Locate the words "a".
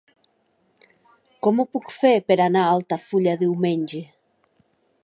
2.65-2.73